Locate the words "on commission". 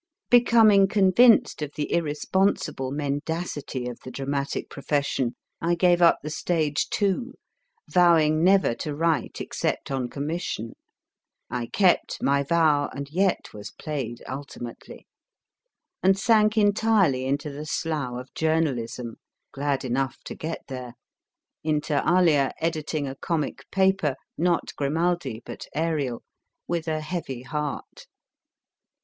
9.91-10.73